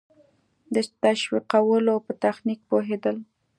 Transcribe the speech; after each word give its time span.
د 0.73 0.75
تشویقولو 1.01 1.93
په 2.05 2.11
تخنیک 2.23 2.59
پوهېدل. 2.69 3.17